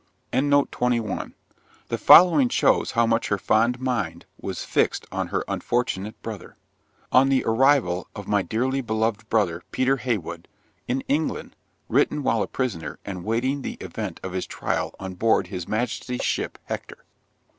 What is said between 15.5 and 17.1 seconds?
Majesty's Ship 'Hector.'